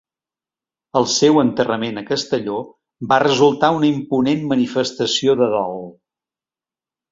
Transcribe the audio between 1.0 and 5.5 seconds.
El seu enterrament a Castelló va resultar una imponent manifestació